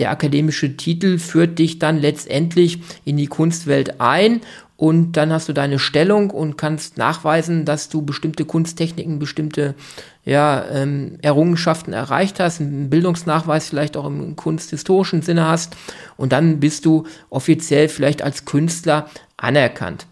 [0.00, 4.40] der akademische Titel führt dich dann letztendlich in die Kunstwelt ein
[4.78, 9.74] und dann hast du deine Stellung und kannst nachweisen, dass du bestimmte Kunsttechniken, bestimmte
[10.24, 15.76] ja, ähm, Errungenschaften erreicht hast, einen Bildungsnachweis vielleicht auch im kunsthistorischen Sinne hast
[16.16, 20.06] und dann bist du offiziell vielleicht als Künstler anerkannt.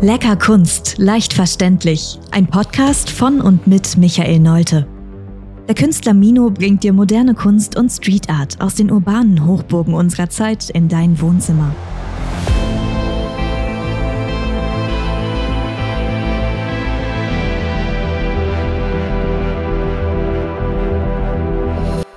[0.00, 2.20] Lecker Kunst, leicht verständlich.
[2.30, 4.86] Ein Podcast von und mit Michael Neute.
[5.66, 10.30] Der Künstler Mino bringt dir moderne Kunst und Street Art aus den urbanen Hochburgen unserer
[10.30, 11.74] Zeit in dein Wohnzimmer.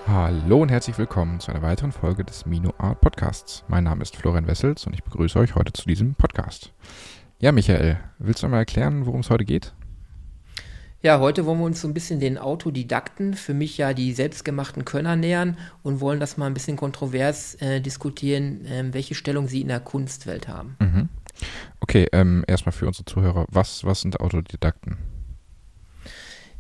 [0.06, 3.64] Hallo und herzlich willkommen zu einer weiteren Folge des Mino Art Podcasts.
[3.68, 6.72] Mein Name ist Florian Wessels und ich begrüße euch heute zu diesem Podcast.
[7.42, 9.74] Ja, Michael, willst du mal erklären, worum es heute geht?
[11.02, 14.86] Ja, heute wollen wir uns so ein bisschen den Autodidakten, für mich ja die selbstgemachten
[14.86, 19.62] Könner nähern und wollen das mal ein bisschen kontrovers äh, diskutieren, äh, welche Stellung sie
[19.62, 20.76] in der Kunstwelt haben.
[20.80, 21.10] Mhm.
[21.80, 25.00] Okay, ähm, erstmal für unsere Zuhörer, was, was sind Autodidakten?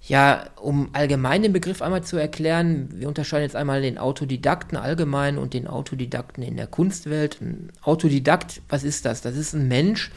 [0.03, 5.37] Ja, um allgemein den Begriff einmal zu erklären, wir unterscheiden jetzt einmal den Autodidakten allgemein
[5.37, 7.39] und den Autodidakten in der Kunstwelt.
[7.39, 9.21] Ein Autodidakt, was ist das?
[9.21, 10.11] Das ist ein Mensch,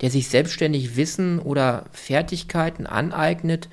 [0.00, 3.68] der sich selbstständig Wissen oder Fertigkeiten aneignet,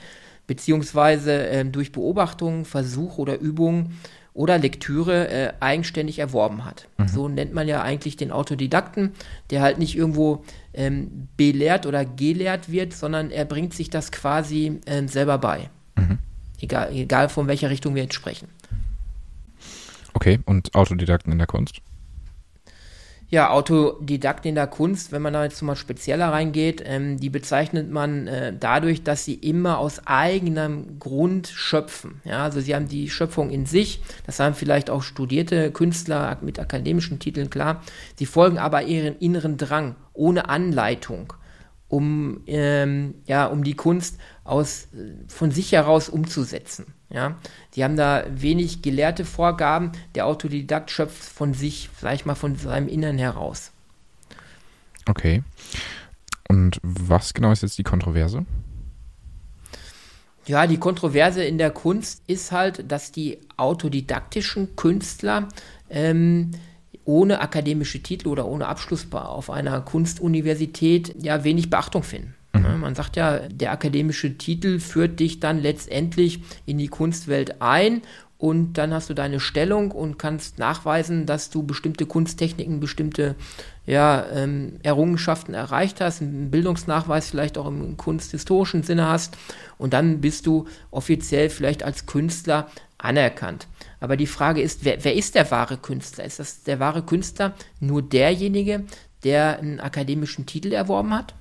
[0.46, 3.94] beziehungsweise äh, durch Beobachtung, Versuch oder Übung
[4.36, 6.88] oder Lektüre äh, eigenständig erworben hat.
[6.98, 7.08] Mhm.
[7.08, 9.14] So nennt man ja eigentlich den Autodidakten,
[9.50, 14.82] der halt nicht irgendwo ähm, belehrt oder gelehrt wird, sondern er bringt sich das quasi
[14.86, 15.70] äh, selber bei.
[15.96, 16.20] Mhm.
[16.60, 18.50] Egal, egal von welcher Richtung wir jetzt sprechen.
[20.14, 21.82] Okay, und Autodidakten in der Kunst?
[23.30, 27.90] Ja, Autodidakten in der Kunst, wenn man da jetzt mal spezieller reingeht, ähm, die bezeichnet
[27.90, 32.22] man äh, dadurch, dass sie immer aus eigenem Grund schöpfen.
[32.24, 36.60] Ja, also sie haben die Schöpfung in sich, das haben vielleicht auch studierte Künstler mit
[36.60, 37.82] akademischen Titeln klar.
[38.16, 41.34] Sie folgen aber ihren inneren Drang, ohne Anleitung,
[41.88, 44.88] um, ähm, ja, um die Kunst aus,
[45.28, 46.95] von sich heraus umzusetzen.
[47.10, 47.38] Ja,
[47.76, 49.92] die haben da wenig gelehrte Vorgaben.
[50.16, 53.72] Der Autodidakt schöpft von sich, sag ich mal, von seinem Innern heraus.
[55.08, 55.44] Okay.
[56.50, 58.46] Und was genau ist jetzt die Kontroverse?
[60.48, 65.50] Ja, die Kontroverse in der Kunst ist halt, dass die autodidaktischen Künstler
[65.90, 66.52] ähm,
[67.04, 72.36] ohne akademische Titel oder ohne Abschluss auf einer Kunstuniversität ja wenig Beachtung finden.
[72.60, 72.82] Mhm.
[72.82, 78.02] Man sagt ja, der akademische Titel führt dich dann letztendlich in die Kunstwelt ein
[78.38, 83.36] und dann hast du deine Stellung und kannst nachweisen, dass du bestimmte Kunsttechniken, bestimmte
[83.86, 89.38] ja, ähm, Errungenschaften erreicht hast, einen Bildungsnachweis vielleicht auch im kunsthistorischen Sinne hast
[89.78, 92.68] und dann bist du offiziell vielleicht als Künstler
[92.98, 93.68] anerkannt.
[94.00, 96.26] Aber die Frage ist, wer, wer ist der wahre Künstler?
[96.26, 98.84] Ist das der wahre Künstler nur derjenige,
[99.24, 101.34] der einen akademischen Titel erworben hat?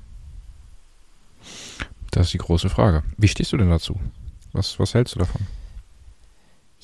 [2.10, 3.02] Das ist die große Frage.
[3.16, 3.98] Wie stehst du denn dazu?
[4.52, 5.40] Was, was hältst du davon?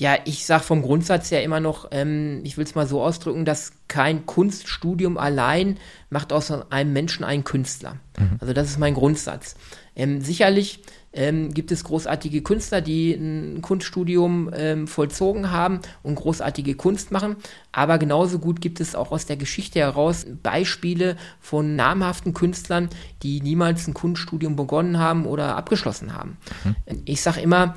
[0.00, 3.44] Ja, ich sage vom Grundsatz her immer noch, ähm, ich will es mal so ausdrücken,
[3.44, 5.76] dass kein Kunststudium allein
[6.08, 7.96] macht aus einem Menschen einen Künstler.
[8.18, 8.38] Mhm.
[8.40, 9.56] Also das ist mein Grundsatz.
[9.94, 10.80] Ähm, sicherlich
[11.12, 17.36] ähm, gibt es großartige Künstler, die ein Kunststudium ähm, vollzogen haben und großartige Kunst machen.
[17.72, 22.88] Aber genauso gut gibt es auch aus der Geschichte heraus Beispiele von namhaften Künstlern,
[23.22, 26.36] die niemals ein Kunststudium begonnen haben oder abgeschlossen haben.
[26.64, 27.02] Mhm.
[27.04, 27.74] Ich sage immer,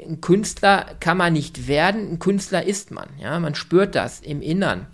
[0.00, 3.08] ein Künstler kann man nicht werden, ein Künstler ist man.
[3.20, 4.86] Ja, man spürt das im Innern.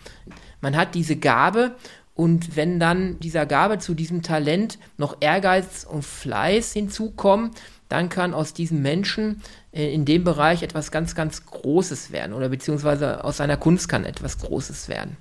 [0.60, 1.76] Man hat diese Gabe
[2.18, 7.52] und wenn dann dieser Gabe zu diesem Talent noch Ehrgeiz und Fleiß hinzukommen,
[7.88, 9.40] dann kann aus diesem Menschen
[9.70, 14.04] äh, in dem Bereich etwas ganz, ganz Großes werden oder beziehungsweise aus seiner Kunst kann
[14.04, 15.16] etwas Großes werden.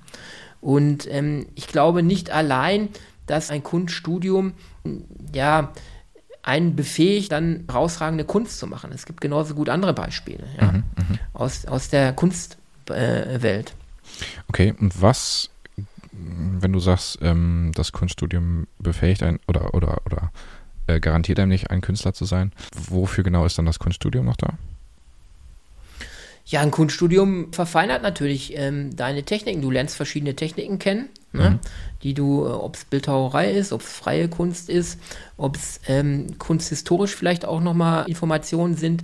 [0.60, 2.88] Und ähm, ich glaube nicht allein,
[3.26, 4.54] dass ein Kunststudium
[5.32, 5.72] ja
[6.42, 8.90] einen befähigt, dann herausragende Kunst zu machen.
[8.92, 11.18] Es gibt genauso gut andere Beispiele ja, mhm, mhm.
[11.32, 12.58] aus, aus der Kunstwelt.
[12.90, 13.62] Äh,
[14.48, 15.50] okay, und was
[16.60, 20.32] wenn du sagst, ähm, das Kunststudium befähigt ein oder oder oder
[20.86, 22.52] äh, garantiert einem nicht, ein Künstler zu sein,
[22.88, 24.54] wofür genau ist dann das Kunststudium noch da?
[26.48, 29.60] Ja, ein Kunststudium verfeinert natürlich ähm, deine Techniken.
[29.60, 31.50] Du lernst verschiedene Techniken kennen, ne?
[31.50, 31.58] mhm.
[32.02, 34.98] die du, äh, ob es Bildhauerei ist, ob es freie Kunst ist,
[35.36, 39.02] ob es ähm, kunsthistorisch vielleicht auch nochmal Informationen sind,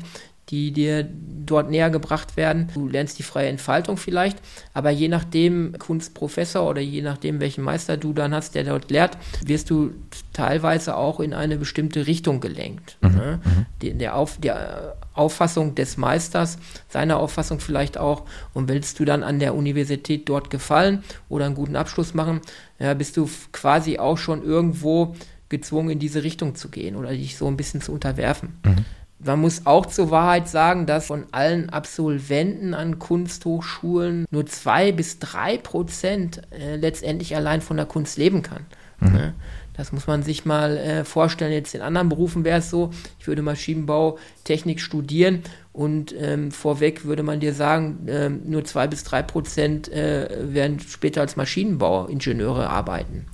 [0.50, 1.08] die dir
[1.46, 2.70] dort näher gebracht werden.
[2.74, 4.38] Du lernst die freie Entfaltung vielleicht,
[4.72, 9.16] aber je nachdem Kunstprofessor oder je nachdem welchen Meister du dann hast, der dort lehrt,
[9.44, 9.92] wirst du
[10.32, 12.98] teilweise auch in eine bestimmte Richtung gelenkt.
[13.00, 13.10] Mhm.
[13.10, 13.40] Ne?
[13.44, 13.66] Mhm.
[13.82, 16.58] Die, der, Auf, der Auffassung des Meisters,
[16.88, 18.24] seiner Auffassung vielleicht auch.
[18.52, 22.40] Und willst du dann an der Universität dort gefallen oder einen guten Abschluss machen,
[22.78, 25.14] ja, bist du quasi auch schon irgendwo
[25.48, 28.58] gezwungen, in diese Richtung zu gehen oder dich so ein bisschen zu unterwerfen.
[28.64, 28.84] Mhm.
[29.24, 35.18] Man muss auch zur Wahrheit sagen, dass von allen Absolventen an Kunsthochschulen nur zwei bis
[35.18, 38.66] drei Prozent äh, letztendlich allein von der Kunst leben kann.
[39.00, 39.12] Mhm.
[39.12, 39.34] Ne?
[39.76, 41.52] Das muss man sich mal äh, vorstellen.
[41.52, 45.42] Jetzt in anderen Berufen wäre es so, ich würde Maschinenbautechnik studieren
[45.72, 50.78] und ähm, vorweg würde man dir sagen, äh, nur zwei bis drei Prozent äh, werden
[50.80, 53.26] später als Maschinenbauingenieure arbeiten.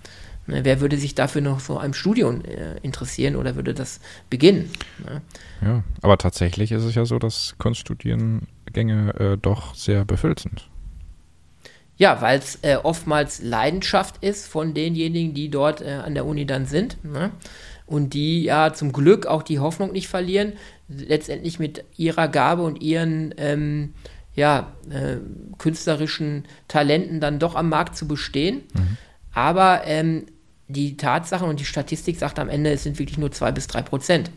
[0.50, 4.00] Ne, wer würde sich dafür noch so einem Studium äh, interessieren oder würde das
[4.30, 4.68] beginnen?
[5.04, 5.22] Ne?
[5.62, 10.68] Ja, aber tatsächlich ist es ja so, dass Kunststudiengänge äh, doch sehr befüllt sind.
[11.96, 16.46] Ja, weil es äh, oftmals Leidenschaft ist von denjenigen, die dort äh, an der Uni
[16.46, 16.96] dann sind.
[17.04, 17.30] Ne?
[17.86, 20.54] Und die ja zum Glück auch die Hoffnung nicht verlieren,
[20.88, 23.94] letztendlich mit ihrer Gabe und ihren ähm,
[24.34, 25.18] ja, äh,
[25.58, 28.62] künstlerischen Talenten dann doch am Markt zu bestehen.
[28.74, 28.96] Mhm.
[29.32, 30.26] Aber ähm,
[30.72, 33.82] die Tatsachen und die Statistik sagt am Ende, es sind wirklich nur zwei bis drei
[33.82, 34.30] Prozent.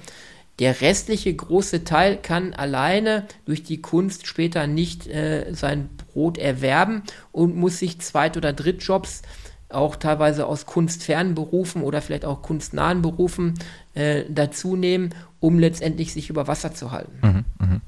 [0.59, 7.01] Der restliche große Teil kann alleine durch die Kunst später nicht äh, sein Brot erwerben
[7.31, 9.23] und muss sich Zweit- oder Drittjobs
[9.69, 13.55] auch teilweise aus kunstfernen Berufen oder vielleicht auch kunstnahen Berufen
[13.95, 17.17] äh, dazu nehmen, um letztendlich sich über Wasser zu halten.
[17.21, 17.81] Mhm, mh.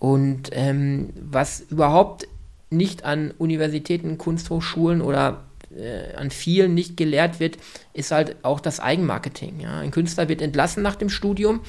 [0.00, 2.26] Und ähm, was überhaupt
[2.70, 5.44] nicht an Universitäten, Kunsthochschulen oder
[5.76, 7.58] äh, an vielen nicht gelehrt wird,
[7.92, 9.60] ist halt auch das Eigenmarketing.
[9.60, 9.78] Ja.
[9.78, 11.60] Ein Künstler wird entlassen nach dem Studium.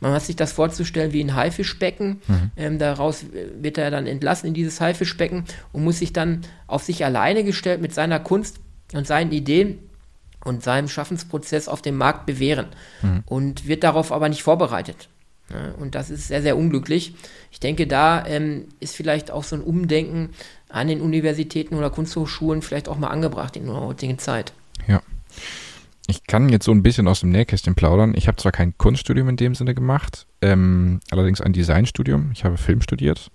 [0.00, 2.20] Man hat sich das vorzustellen wie ein Haifischbecken.
[2.26, 2.50] Mhm.
[2.56, 3.24] Ähm, daraus
[3.60, 7.80] wird er dann entlassen in dieses Haifischbecken und muss sich dann auf sich alleine gestellt
[7.80, 8.60] mit seiner Kunst
[8.92, 9.78] und seinen Ideen
[10.44, 12.66] und seinem Schaffensprozess auf dem Markt bewähren
[13.02, 13.22] mhm.
[13.26, 15.08] und wird darauf aber nicht vorbereitet.
[15.50, 17.14] Ja, und das ist sehr, sehr unglücklich.
[17.50, 20.30] Ich denke, da ähm, ist vielleicht auch so ein Umdenken
[20.68, 24.52] an den Universitäten oder Kunsthochschulen vielleicht auch mal angebracht in der heutigen Zeit.
[24.86, 25.00] Ja.
[26.06, 28.14] Ich kann jetzt so ein bisschen aus dem Nähkästchen plaudern.
[28.16, 32.30] Ich habe zwar kein Kunststudium in dem Sinne gemacht, ähm, allerdings ein Designstudium.
[32.32, 33.30] Ich habe Film studiert.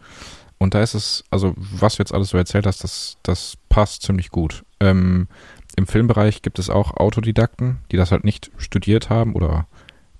[0.57, 4.01] Und da ist es, also was du jetzt alles so erzählt hast, das, das passt
[4.01, 4.63] ziemlich gut.
[4.79, 5.27] Ähm,
[5.75, 9.67] Im Filmbereich gibt es auch Autodidakten, die das halt nicht studiert haben oder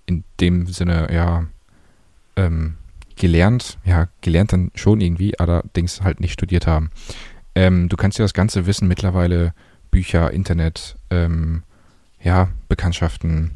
[0.06, 1.48] in dem Sinne, ja,
[2.36, 2.78] ähm,
[3.16, 6.92] gelernt, ja, gelernt dann schon irgendwie, allerdings halt nicht studiert haben.
[7.56, 9.54] Ähm, du kannst dir das ganze Wissen mittlerweile,
[9.92, 11.64] Bücher, Internet, ähm,
[12.22, 13.52] ja, Bekanntschaften,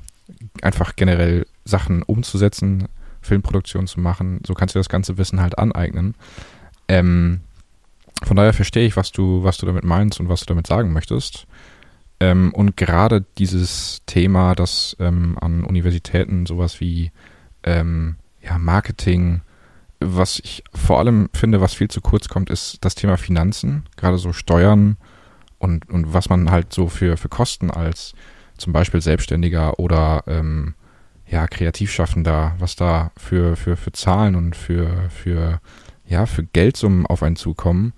[0.61, 2.87] einfach generell Sachen umzusetzen,
[3.21, 6.15] Filmproduktion zu machen, so kannst du das ganze Wissen halt aneignen.
[6.87, 7.41] Ähm,
[8.23, 10.93] von daher verstehe ich, was du, was du damit meinst und was du damit sagen
[10.93, 11.47] möchtest.
[12.19, 17.11] Ähm, und gerade dieses Thema, das ähm, an Universitäten sowas wie
[17.63, 18.15] ähm,
[18.47, 19.41] ja, Marketing,
[19.99, 24.17] was ich vor allem finde, was viel zu kurz kommt, ist das Thema Finanzen, gerade
[24.17, 24.97] so Steuern
[25.57, 28.13] und, und was man halt so für, für Kosten als
[28.57, 30.75] zum Beispiel Selbstständiger oder ähm,
[31.29, 35.59] ja, Kreativschaffender, was da für, für, für Zahlen und für, für,
[36.05, 37.93] ja, für Geldsummen auf einen zukommen,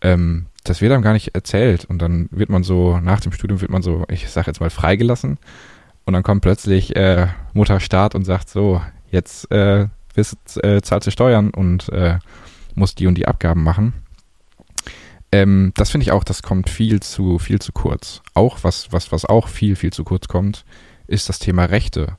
[0.00, 1.84] ähm, das wird einem gar nicht erzählt.
[1.84, 4.70] Und dann wird man so, nach dem Studium wird man so, ich sag jetzt mal,
[4.70, 5.38] freigelassen.
[6.04, 11.06] Und dann kommt plötzlich äh, Mutter Staat und sagt so, jetzt äh, bist, äh, zahlst
[11.06, 12.18] du Steuern und äh,
[12.74, 13.92] musst die und die Abgaben machen.
[15.32, 18.22] Ähm, das finde ich auch, das kommt viel zu, viel zu kurz.
[18.34, 20.64] Auch was, was, was auch viel, viel zu kurz kommt,
[21.06, 22.16] ist das Thema Rechte.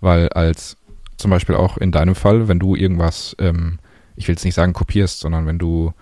[0.00, 0.76] Weil als
[1.16, 3.78] zum Beispiel auch in deinem Fall, wenn du irgendwas, ähm,
[4.16, 5.92] ich will jetzt nicht sagen kopierst, sondern wenn du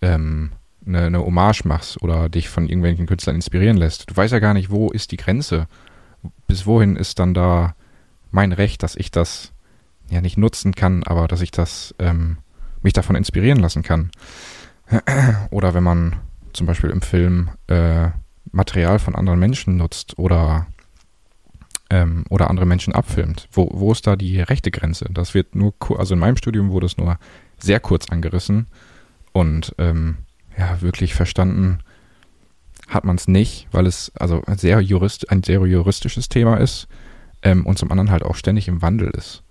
[0.00, 0.52] ähm,
[0.86, 4.54] eine, eine Hommage machst oder dich von irgendwelchen Künstlern inspirieren lässt, du weißt ja gar
[4.54, 5.66] nicht, wo ist die Grenze.
[6.46, 7.74] Bis wohin ist dann da
[8.30, 9.51] mein Recht, dass ich das
[10.12, 12.38] ja nicht nutzen kann, aber dass ich das ähm,
[12.82, 14.10] mich davon inspirieren lassen kann.
[15.50, 16.16] Oder wenn man
[16.52, 18.10] zum Beispiel im Film äh,
[18.50, 20.66] Material von anderen Menschen nutzt oder
[21.90, 23.48] ähm, oder andere Menschen abfilmt.
[23.52, 25.06] Wo, wo ist da die rechte Grenze?
[25.10, 27.18] Das wird nur, also in meinem Studium wurde es nur
[27.58, 28.66] sehr kurz angerissen
[29.32, 30.18] und ähm,
[30.58, 31.78] ja, wirklich verstanden
[32.88, 36.88] hat man es nicht, weil es also sehr jurist, ein sehr juristisches Thema ist
[37.42, 39.42] ähm, und zum anderen halt auch ständig im Wandel ist.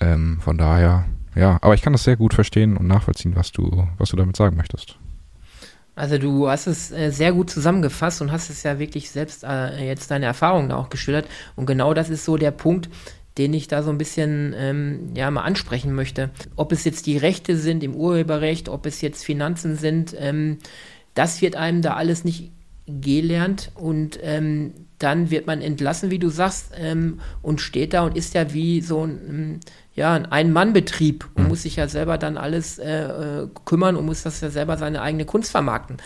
[0.00, 3.88] Ähm, von daher, ja, aber ich kann das sehr gut verstehen und nachvollziehen, was du,
[3.98, 4.98] was du damit sagen möchtest.
[5.94, 9.84] Also du hast es äh, sehr gut zusammengefasst und hast es ja wirklich selbst äh,
[9.84, 11.26] jetzt deine Erfahrungen auch geschildert.
[11.56, 12.88] Und genau das ist so der Punkt,
[13.36, 16.30] den ich da so ein bisschen ähm, ja mal ansprechen möchte.
[16.54, 20.58] Ob es jetzt die Rechte sind im Urheberrecht, ob es jetzt Finanzen sind, ähm,
[21.14, 22.52] das wird einem da alles nicht
[22.86, 28.16] gelernt und ähm, dann wird man entlassen, wie du sagst, ähm, und steht da und
[28.16, 29.60] ist ja wie so ein, ähm,
[29.98, 31.48] ja, ein Ein-Mann-Betrieb und mhm.
[31.48, 35.02] muss sich ja selber dann alles äh, äh, kümmern und muss das ja selber seine
[35.02, 35.96] eigene Kunst vermarkten.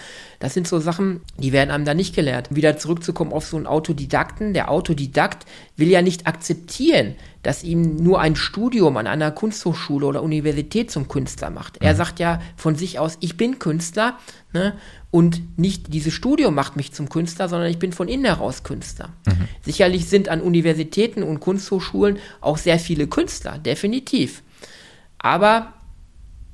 [0.41, 2.55] Das sind so Sachen, die werden einem da nicht gelehrt.
[2.55, 4.55] Wieder zurückzukommen auf so einen Autodidakten.
[4.55, 5.45] Der Autodidakt
[5.77, 11.09] will ja nicht akzeptieren, dass ihm nur ein Studium an einer Kunsthochschule oder Universität zum
[11.09, 11.77] Künstler macht.
[11.83, 11.97] Er mhm.
[11.99, 14.17] sagt ja von sich aus, ich bin Künstler
[14.55, 14.73] ne?
[15.11, 18.82] und nicht dieses Studium macht mich zum Künstler, sondern ich bin von innen heraus Künstler.
[19.27, 19.49] Mhm.
[19.63, 24.43] Sicherlich sind an Universitäten und Kunsthochschulen auch sehr viele Künstler, definitiv.
[25.19, 25.73] Aber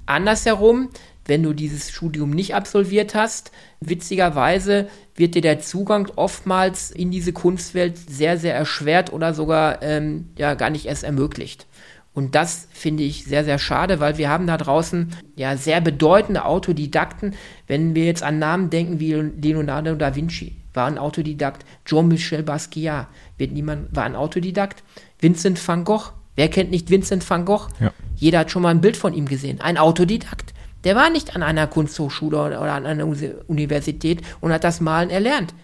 [0.06, 0.90] andersherum,
[1.24, 7.32] wenn du dieses Studium nicht absolviert hast, witzigerweise wird dir der Zugang oftmals in diese
[7.32, 11.66] Kunstwelt sehr, sehr erschwert oder sogar ähm, ja gar nicht erst ermöglicht.
[12.14, 16.44] Und das finde ich sehr, sehr schade, weil wir haben da draußen ja sehr bedeutende
[16.44, 17.34] Autodidakten.
[17.68, 21.64] Wenn wir jetzt an Namen denken wie Leonardo da Vinci, war ein Autodidakt.
[21.84, 24.82] Jean-Michel Basquiat wird niemand, war ein Autodidakt.
[25.20, 27.68] Vincent van Gogh, wer kennt nicht Vincent van Gogh?
[27.80, 27.92] Ja.
[28.16, 29.60] Jeder hat schon mal ein Bild von ihm gesehen.
[29.60, 30.54] Ein Autodidakt.
[30.84, 33.06] Der war nicht an einer Kunsthochschule oder an einer
[33.48, 35.54] Universität und hat das Malen erlernt.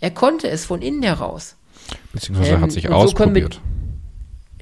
[0.00, 1.56] Er konnte es von innen heraus.
[2.12, 3.54] Beziehungsweise ähm, hat sich ausprobiert.
[3.54, 3.60] So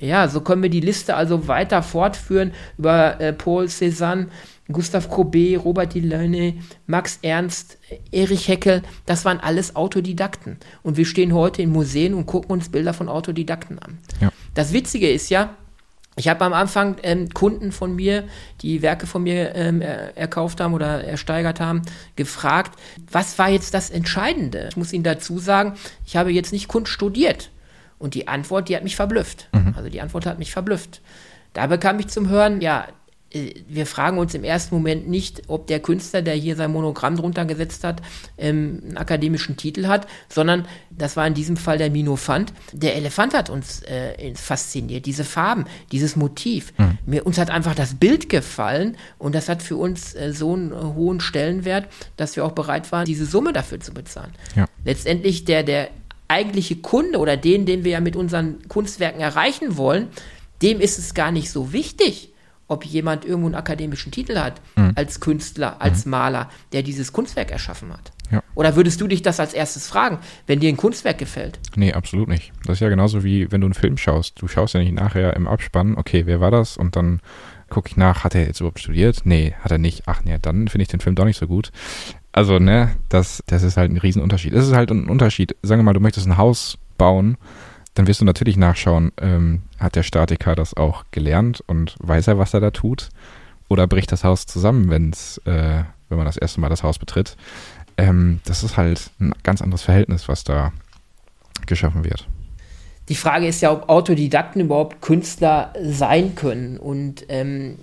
[0.06, 4.26] ja, so können wir die Liste also weiter fortführen über äh, Paul Cézanne,
[4.70, 7.78] Gustav Courbet, Robert Delaunay, Max Ernst,
[8.10, 10.58] Erich Heckel, das waren alles Autodidakten.
[10.82, 13.98] Und wir stehen heute in Museen und gucken uns Bilder von Autodidakten an.
[14.20, 14.32] Ja.
[14.54, 15.54] Das Witzige ist ja,
[16.18, 18.24] ich habe am Anfang ähm, Kunden von mir,
[18.62, 21.82] die Werke von mir ähm, er, erkauft haben oder ersteigert haben,
[22.16, 22.78] gefragt,
[23.10, 24.66] was war jetzt das Entscheidende?
[24.70, 25.74] Ich muss Ihnen dazu sagen,
[26.06, 27.50] ich habe jetzt nicht Kunst studiert.
[27.98, 29.48] Und die Antwort, die hat mich verblüfft.
[29.52, 29.74] Mhm.
[29.76, 31.00] Also die Antwort hat mich verblüfft.
[31.52, 32.86] Da bekam ich zum Hören, ja,
[33.68, 37.44] wir fragen uns im ersten Moment nicht, ob der Künstler, der hier sein Monogramm drunter
[37.44, 38.02] gesetzt hat,
[38.38, 42.52] ähm, einen akademischen Titel hat, sondern das war in diesem Fall der Minofant.
[42.72, 46.72] Der Elefant hat uns äh, fasziniert, diese Farben, dieses Motiv.
[46.78, 46.98] Mhm.
[47.06, 50.72] Mir, uns hat einfach das Bild gefallen und das hat für uns äh, so einen
[50.72, 54.32] äh, hohen Stellenwert, dass wir auch bereit waren, diese Summe dafür zu bezahlen.
[54.54, 54.66] Ja.
[54.84, 55.90] Letztendlich der, der
[56.28, 60.08] eigentliche Kunde oder den, den wir ja mit unseren Kunstwerken erreichen wollen,
[60.62, 62.32] dem ist es gar nicht so wichtig,
[62.68, 64.92] ob jemand irgendwo einen akademischen Titel hat, mhm.
[64.94, 66.10] als Künstler, als mhm.
[66.10, 68.12] Maler, der dieses Kunstwerk erschaffen hat.
[68.30, 68.42] Ja.
[68.54, 71.60] Oder würdest du dich das als erstes fragen, wenn dir ein Kunstwerk gefällt?
[71.76, 72.52] Nee, absolut nicht.
[72.64, 74.40] Das ist ja genauso wie wenn du einen Film schaust.
[74.42, 76.76] Du schaust ja nicht nachher im Abspann, okay, wer war das?
[76.76, 77.20] Und dann
[77.68, 79.22] gucke ich nach, hat er jetzt überhaupt studiert?
[79.24, 80.04] Nee, hat er nicht.
[80.06, 81.70] Ach nee, dann finde ich den Film doch nicht so gut.
[82.32, 84.52] Also, ne, das, das ist halt ein Riesenunterschied.
[84.52, 85.56] Es ist halt ein Unterschied.
[85.62, 87.36] Sagen wir mal, du möchtest ein Haus bauen,
[87.94, 92.38] dann wirst du natürlich nachschauen, ähm, hat der Statiker das auch gelernt und weiß er,
[92.38, 93.10] was er da tut?
[93.68, 97.36] Oder bricht das Haus zusammen, wenn's, äh, wenn man das erste Mal das Haus betritt?
[97.96, 100.72] Ähm, das ist halt ein ganz anderes Verhältnis, was da
[101.66, 102.26] geschaffen wird.
[103.08, 106.76] Die Frage ist ja, ob Autodidakten überhaupt Künstler sein können.
[106.76, 107.78] Und ähm,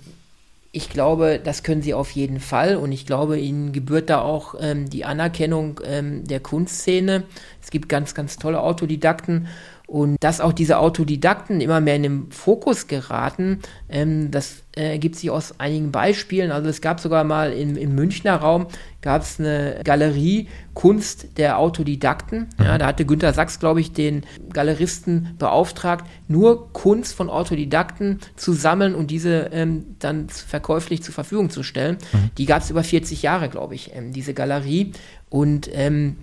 [0.70, 4.56] ich glaube, das können sie auf jeden Fall und ich glaube, ihnen gebührt da auch
[4.60, 7.22] ähm, die Anerkennung ähm, der Kunstszene.
[7.62, 9.46] Es gibt ganz, ganz tolle Autodidakten
[9.86, 15.16] und dass auch diese Autodidakten immer mehr in den Fokus geraten, ähm, das äh, ergibt
[15.16, 16.52] sich aus einigen Beispielen.
[16.52, 18.66] Also es gab sogar mal im, im Münchner Raum
[19.02, 22.48] gab es eine Galerie Kunst der Autodidakten.
[22.58, 22.78] Ja, mhm.
[22.78, 24.24] da hatte Günter Sachs, glaube ich, den
[24.54, 31.50] Galeristen beauftragt, nur Kunst von Autodidakten zu sammeln und diese ähm, dann verkäuflich zur Verfügung
[31.50, 31.98] zu stellen.
[32.12, 32.30] Mhm.
[32.38, 34.92] Die gab es über 40 Jahre, glaube ich, ähm, diese Galerie.
[35.28, 36.16] Und ähm,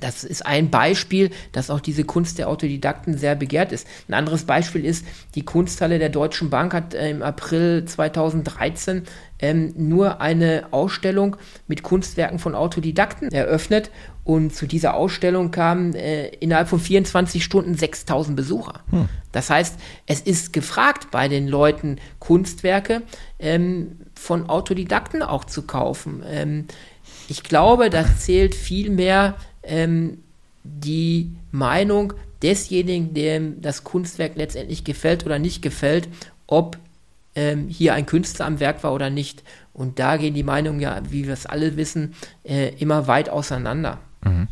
[0.00, 3.86] das ist ein Beispiel, dass auch diese Kunst der Autodidakten sehr begehrt ist.
[4.08, 9.04] Ein anderes Beispiel ist, die Kunsthalle der Deutschen Bank hat äh, im April 2013
[9.38, 11.36] ähm, nur eine Ausstellung
[11.66, 13.90] mit Kunstwerken von Autodidakten eröffnet.
[14.24, 18.80] Und zu dieser Ausstellung kamen äh, innerhalb von 24 Stunden 6000 Besucher.
[18.90, 19.08] Hm.
[19.30, 19.76] Das heißt,
[20.06, 23.02] es ist gefragt bei den Leuten, Kunstwerke
[23.38, 26.24] ähm, von Autodidakten auch zu kaufen.
[26.26, 26.66] Ähm,
[27.28, 29.34] ich glaube, das zählt viel mehr
[29.66, 30.18] ähm,
[30.64, 36.08] die Meinung desjenigen, dem das Kunstwerk letztendlich gefällt oder nicht gefällt,
[36.46, 36.78] ob
[37.34, 39.42] ähm, hier ein Künstler am Werk war oder nicht.
[39.72, 43.98] Und da gehen die Meinungen ja, wie wir es alle wissen, äh, immer weit auseinander.
[44.24, 44.48] Mhm.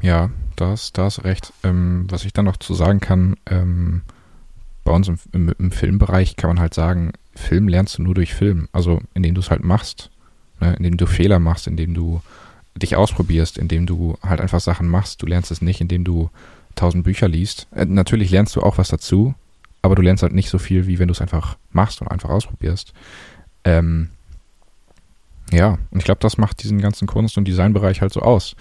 [0.00, 1.52] Ja, da hast du recht.
[1.62, 4.02] Ähm, was ich dann noch zu sagen kann, ähm,
[4.84, 8.34] bei uns im, im, im, Filmbereich kann man halt sagen, Film lernst du nur durch
[8.34, 8.68] Film.
[8.72, 10.10] Also indem du es halt machst,
[10.60, 10.74] ne?
[10.78, 12.22] indem du Fehler machst, indem du
[12.78, 15.22] dich ausprobierst, indem du halt einfach Sachen machst.
[15.22, 16.30] Du lernst es nicht, indem du
[16.74, 17.66] tausend Bücher liest.
[17.72, 19.34] Äh, natürlich lernst du auch was dazu,
[19.82, 22.30] aber du lernst halt nicht so viel, wie wenn du es einfach machst und einfach
[22.30, 22.92] ausprobierst.
[23.64, 24.10] Ähm,
[25.52, 28.54] ja, und ich glaube, das macht diesen ganzen Kunst- und Designbereich halt so aus.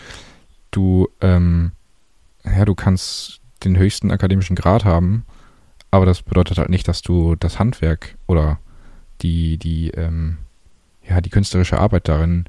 [0.71, 1.71] Du, ähm,
[2.45, 5.25] ja, du kannst den höchsten akademischen Grad haben,
[5.91, 8.59] aber das bedeutet halt nicht, dass du das Handwerk oder
[9.21, 10.37] die, die, ähm,
[11.07, 12.45] ja, die künstlerische Arbeit darin,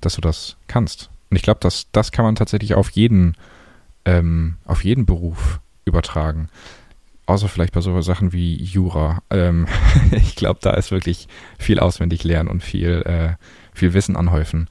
[0.00, 1.10] dass du das kannst.
[1.32, 3.38] Und ich glaube, dass das kann man tatsächlich auf jeden,
[4.04, 6.50] ähm, auf jeden Beruf übertragen.
[7.24, 9.22] Außer vielleicht bei so Sachen wie Jura.
[9.30, 9.66] Ähm,
[10.10, 14.68] ich glaube, da ist wirklich viel auswendig lernen und viel, äh, viel Wissen anhäufen.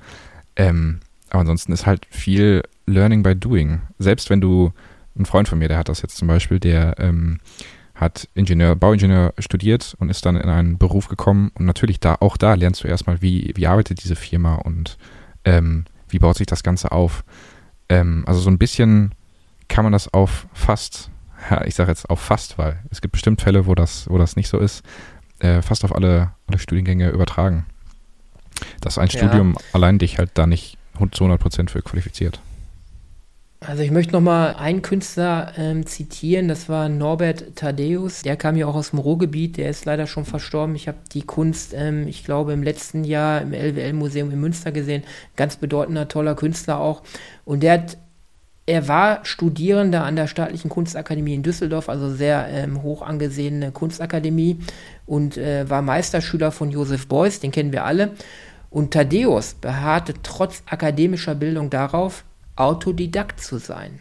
[0.56, 1.00] Ähm,
[1.32, 3.82] aber ansonsten ist halt viel Learning by Doing.
[3.98, 4.72] Selbst wenn du,
[5.18, 7.39] ein Freund von mir, der hat das jetzt zum Beispiel, der ähm,
[7.96, 11.50] hat Ingenieur, Bauingenieur studiert und ist dann in einen Beruf gekommen.
[11.56, 15.00] Und natürlich da, auch da lernst du erstmal, wie, wie arbeitet diese Firma und
[15.44, 17.24] ähm, wie baut sich das Ganze auf.
[17.89, 19.13] Ähm, also so ein bisschen
[19.68, 21.10] kann man das auf fast,
[21.50, 24.36] ja, ich sage jetzt auf fast, weil es gibt bestimmt Fälle, wo das, wo das
[24.36, 24.84] nicht so ist,
[25.39, 27.65] äh, fast auf alle, alle Studiengänge übertragen.
[28.82, 29.18] Dass ein ja.
[29.18, 30.77] Studium allein dich halt da nicht
[31.12, 32.41] zu 100 Prozent für qualifiziert.
[33.63, 38.65] Also ich möchte nochmal einen Künstler ähm, zitieren, das war Norbert Thaddeus, der kam ja
[38.65, 40.75] auch aus dem Ruhrgebiet, der ist leider schon verstorben.
[40.75, 45.03] Ich habe die Kunst, ähm, ich glaube, im letzten Jahr im LWL-Museum in Münster gesehen,
[45.36, 47.03] ganz bedeutender, toller Künstler auch.
[47.46, 47.98] Und der hat,
[48.65, 54.58] er war Studierender an der Staatlichen Kunstakademie in Düsseldorf, also sehr ähm, hoch angesehene Kunstakademie
[55.06, 58.13] und äh, war Meisterschüler von Josef Beuys, den kennen wir alle.
[58.72, 62.24] Und Thaddeus beharrte trotz akademischer Bildung darauf,
[62.55, 64.00] Autodidakt zu sein.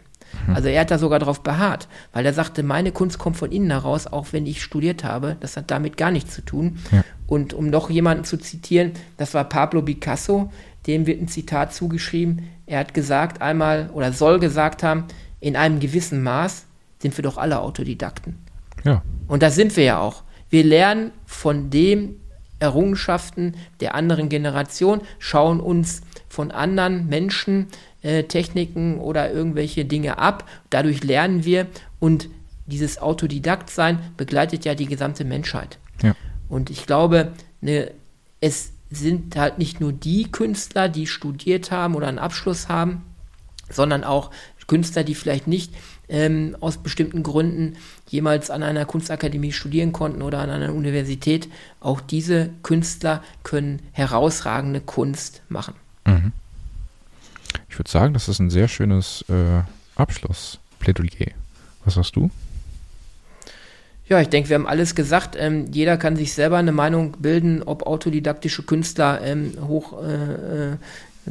[0.53, 3.71] Also er hat da sogar darauf beharrt, weil er sagte, meine Kunst kommt von innen
[3.71, 5.37] heraus, auch wenn ich studiert habe.
[5.39, 6.79] Das hat damit gar nichts zu tun.
[6.91, 7.03] Ja.
[7.27, 10.51] Und um noch jemanden zu zitieren, das war Pablo Picasso,
[10.87, 12.49] dem wird ein Zitat zugeschrieben.
[12.65, 15.05] Er hat gesagt einmal oder soll gesagt haben,
[15.39, 16.65] in einem gewissen Maß
[16.99, 18.37] sind wir doch alle Autodidakten.
[18.83, 19.01] Ja.
[19.27, 20.23] Und das sind wir ja auch.
[20.49, 22.19] Wir lernen von den
[22.59, 30.47] Errungenschaften der anderen Generation, schauen uns von anderen Menschen äh, Techniken oder irgendwelche Dinge ab.
[30.69, 31.67] Dadurch lernen wir
[31.99, 32.29] und
[32.65, 35.77] dieses Autodidaktsein begleitet ja die gesamte Menschheit.
[36.01, 36.15] Ja.
[36.49, 37.91] Und ich glaube, ne,
[38.39, 43.03] es sind halt nicht nur die Künstler, die studiert haben oder einen Abschluss haben,
[43.69, 44.31] sondern auch
[44.71, 45.73] Künstler, die vielleicht nicht
[46.07, 47.75] ähm, aus bestimmten Gründen
[48.07, 51.49] jemals an einer Kunstakademie studieren konnten oder an einer Universität.
[51.81, 55.73] Auch diese Künstler können herausragende Kunst machen.
[56.05, 56.31] Mhm.
[57.71, 59.61] Ich würde sagen, das ist ein sehr schönes äh,
[59.95, 61.31] Abschlussplädoyer.
[61.85, 62.29] Was sagst du?
[64.09, 65.37] Ja, ich denke, wir haben alles gesagt.
[65.39, 70.77] Ähm, jeder kann sich selber eine Meinung bilden, ob autodidaktische Künstler ähm, hoch äh, äh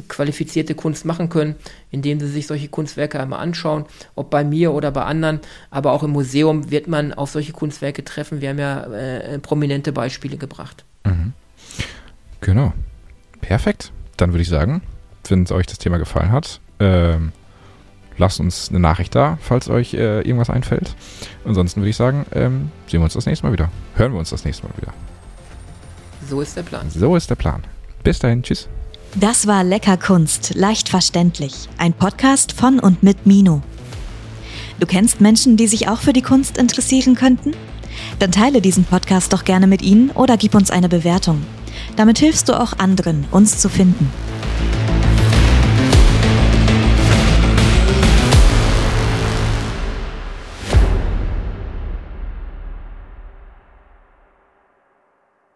[0.07, 1.55] qualifizierte Kunst machen können,
[1.91, 5.41] indem sie sich solche Kunstwerke einmal anschauen, ob bei mir oder bei anderen.
[5.69, 8.39] Aber auch im Museum wird man auf solche Kunstwerke treffen.
[8.39, 10.85] Wir haben ja äh, prominente Beispiele gebracht.
[11.03, 11.33] Mhm.
[12.39, 12.73] Genau.
[13.41, 13.91] Perfekt.
[14.15, 14.81] Dann würde ich sagen,
[15.29, 17.31] wenn euch das Thema gefallen hat, ähm,
[18.17, 20.95] lasst uns eine Nachricht da, falls euch äh, irgendwas einfällt.
[21.45, 23.69] Ansonsten würde ich sagen, ähm, sehen wir uns das nächste Mal wieder.
[23.95, 24.93] Hören wir uns das nächste Mal wieder.
[26.29, 26.89] So ist der Plan.
[26.89, 27.63] So ist der Plan.
[28.03, 28.67] Bis dahin, tschüss.
[29.15, 31.67] Das war Lecker Kunst, leicht verständlich.
[31.77, 33.61] Ein Podcast von und mit Mino.
[34.79, 37.53] Du kennst Menschen, die sich auch für die Kunst interessieren könnten?
[38.19, 41.43] Dann teile diesen Podcast doch gerne mit ihnen oder gib uns eine Bewertung.
[41.97, 44.09] Damit hilfst du auch anderen, uns zu finden.